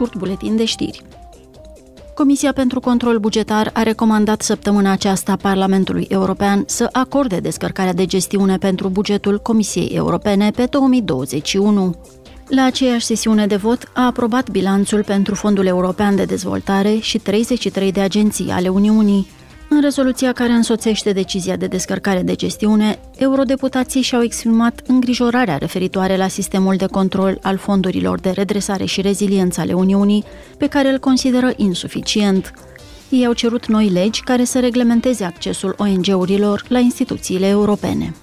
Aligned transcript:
scurt 0.00 0.16
buletin 0.18 0.56
de 0.56 0.64
știri. 0.64 1.02
Comisia 2.14 2.52
pentru 2.52 2.80
Control 2.80 3.18
Bugetar 3.18 3.70
a 3.72 3.82
recomandat 3.82 4.42
săptămâna 4.42 4.90
aceasta 4.90 5.36
Parlamentului 5.36 6.06
European 6.08 6.64
să 6.66 6.88
acorde 6.92 7.36
descărcarea 7.36 7.92
de 7.92 8.06
gestiune 8.06 8.56
pentru 8.56 8.88
bugetul 8.88 9.38
Comisiei 9.38 9.86
Europene 9.86 10.50
pe 10.50 10.64
2021. 10.64 11.94
La 12.48 12.64
aceeași 12.64 13.04
sesiune 13.04 13.46
de 13.46 13.56
vot 13.56 13.90
a 13.94 14.06
aprobat 14.06 14.50
bilanțul 14.50 15.04
pentru 15.04 15.34
Fondul 15.34 15.66
European 15.66 16.16
de 16.16 16.24
Dezvoltare 16.24 16.96
și 17.00 17.18
33 17.18 17.92
de 17.92 18.00
agenții 18.00 18.50
ale 18.50 18.68
Uniunii. 18.68 19.26
În 19.72 19.80
rezoluția 19.80 20.32
care 20.32 20.52
însoțește 20.52 21.12
decizia 21.12 21.56
de 21.56 21.66
descărcare 21.66 22.22
de 22.22 22.34
gestiune, 22.34 22.98
eurodeputații 23.16 24.02
și-au 24.02 24.22
exprimat 24.22 24.80
îngrijorarea 24.86 25.56
referitoare 25.56 26.16
la 26.16 26.28
sistemul 26.28 26.76
de 26.76 26.86
control 26.86 27.38
al 27.42 27.56
fondurilor 27.56 28.20
de 28.20 28.30
redresare 28.30 28.84
și 28.84 29.00
reziliență 29.00 29.60
ale 29.60 29.72
Uniunii, 29.72 30.24
pe 30.58 30.66
care 30.66 30.88
îl 30.88 30.98
consideră 30.98 31.52
insuficient. 31.56 32.52
Ei 33.08 33.26
au 33.26 33.32
cerut 33.32 33.66
noi 33.66 33.88
legi 33.88 34.22
care 34.22 34.44
să 34.44 34.60
reglementeze 34.60 35.24
accesul 35.24 35.74
ONG-urilor 35.78 36.64
la 36.68 36.78
instituțiile 36.78 37.46
europene. 37.46 38.14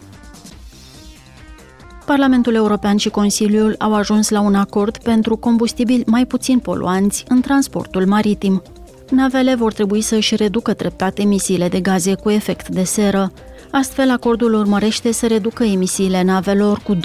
Parlamentul 2.05 2.55
European 2.55 2.98
și 2.98 3.09
Consiliul 3.09 3.75
au 3.77 3.94
ajuns 3.94 4.30
la 4.30 4.41
un 4.41 4.55
acord 4.55 4.98
pentru 4.98 5.36
combustibili 5.36 6.03
mai 6.05 6.25
puțin 6.25 6.59
poluanți 6.59 7.23
în 7.27 7.41
transportul 7.41 8.05
maritim. 8.05 8.61
Navele 9.09 9.55
vor 9.55 9.73
trebui 9.73 10.02
să 10.02 10.16
își 10.16 10.35
reducă 10.35 10.73
treptat 10.73 11.17
emisiile 11.17 11.67
de 11.67 11.79
gaze 11.79 12.13
cu 12.16 12.29
efect 12.29 12.67
de 12.70 12.84
seră. 12.84 13.31
Astfel, 13.71 14.09
acordul 14.09 14.53
urmărește 14.53 15.11
să 15.11 15.27
reducă 15.27 15.63
emisiile 15.63 16.23
navelor 16.23 16.80
cu 16.80 16.95
2% 16.95 16.99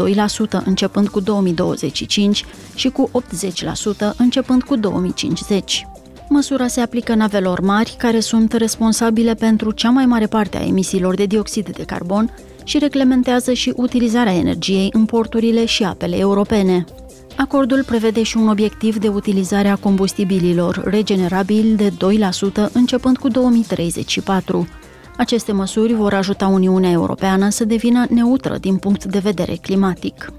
începând 0.65 1.09
cu 1.09 1.21
2025 1.21 2.45
și 2.75 2.89
cu 2.89 3.11
80% 4.13 4.17
începând 4.17 4.63
cu 4.63 4.77
2050. 4.77 5.87
Măsura 6.29 6.67
se 6.67 6.81
aplică 6.81 7.15
navelor 7.15 7.61
mari, 7.61 7.95
care 7.99 8.21
sunt 8.21 8.53
responsabile 8.53 9.35
pentru 9.35 9.71
cea 9.71 9.91
mai 9.91 10.07
mare 10.07 10.27
parte 10.27 10.57
a 10.57 10.67
emisiilor 10.67 11.15
de 11.15 11.27
dioxid 11.27 11.71
de 11.71 11.83
carbon 11.83 12.35
și 12.65 12.79
reglementează 12.79 13.53
și 13.53 13.73
utilizarea 13.77 14.35
energiei 14.35 14.89
în 14.93 15.05
porturile 15.05 15.65
și 15.65 15.85
apele 15.85 16.17
europene. 16.19 16.85
Acordul 17.37 17.85
prevede 17.85 18.23
și 18.23 18.37
un 18.37 18.49
obiectiv 18.49 18.97
de 18.97 19.09
utilizare 19.09 19.69
a 19.69 19.77
combustibililor 19.77 20.83
regenerabili 20.85 21.77
de 21.77 21.91
2% 21.91 22.73
începând 22.73 23.19
cu 23.19 23.29
2034. 23.29 24.69
Aceste 25.17 25.53
măsuri 25.53 25.93
vor 25.93 26.15
ajuta 26.15 26.47
Uniunea 26.47 26.91
Europeană 26.91 27.49
să 27.49 27.65
devină 27.65 28.07
neutră 28.09 28.59
din 28.59 28.77
punct 28.77 29.05
de 29.05 29.19
vedere 29.19 29.55
climatic. 29.63 30.33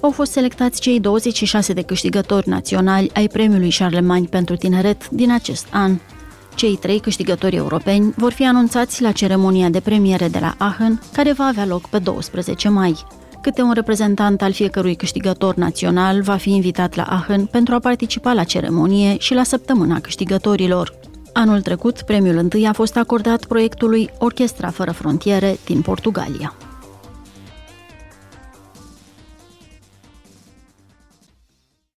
Au 0.00 0.10
fost 0.10 0.32
selectați 0.32 0.80
cei 0.80 1.00
26 1.00 1.72
de 1.72 1.82
câștigători 1.82 2.48
naționali 2.48 3.10
ai 3.14 3.28
premiului 3.28 3.74
Charlemagne 3.78 4.26
pentru 4.30 4.56
tineret 4.56 5.10
din 5.10 5.32
acest 5.32 5.66
an. 5.70 5.98
Cei 6.54 6.76
trei 6.76 7.00
câștigători 7.00 7.56
europeni 7.56 8.14
vor 8.16 8.32
fi 8.32 8.46
anunțați 8.46 9.02
la 9.02 9.12
ceremonia 9.12 9.68
de 9.68 9.80
premiere 9.80 10.28
de 10.28 10.38
la 10.38 10.54
Aachen, 10.58 11.02
care 11.12 11.32
va 11.32 11.44
avea 11.44 11.66
loc 11.66 11.88
pe 11.88 11.98
12 11.98 12.68
mai. 12.68 13.04
Câte 13.40 13.62
un 13.62 13.72
reprezentant 13.72 14.42
al 14.42 14.52
fiecărui 14.52 14.94
câștigător 14.94 15.54
național 15.54 16.22
va 16.22 16.36
fi 16.36 16.50
invitat 16.54 16.94
la 16.94 17.02
Aachen 17.02 17.46
pentru 17.46 17.74
a 17.74 17.78
participa 17.78 18.32
la 18.32 18.44
ceremonie 18.44 19.16
și 19.18 19.34
la 19.34 19.42
săptămâna 19.42 20.00
câștigătorilor. 20.00 20.94
Anul 21.32 21.60
trecut, 21.60 22.02
premiul 22.02 22.36
întâi 22.36 22.66
a 22.66 22.72
fost 22.72 22.96
acordat 22.96 23.44
proiectului 23.44 24.10
Orchestra 24.18 24.70
fără 24.70 24.90
frontiere 24.90 25.58
din 25.64 25.82
Portugalia. 25.82 26.54